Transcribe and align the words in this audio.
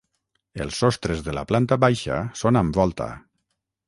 El 0.63 0.71
sostres 0.77 1.19
de 1.27 1.35
la 1.39 1.43
planta 1.51 1.77
baixa 1.83 2.17
són 2.39 2.57
amb 2.63 2.79
volta. 2.81 3.09